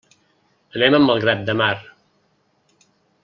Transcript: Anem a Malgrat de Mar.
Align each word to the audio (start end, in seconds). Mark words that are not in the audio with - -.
Anem 0.87 0.97
a 0.99 1.01
Malgrat 1.09 1.45
de 1.51 1.55
Mar. 1.63 1.75